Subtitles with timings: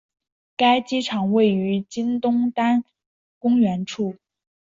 [0.57, 2.83] 该机场位于今东单
[3.37, 4.15] 公园处。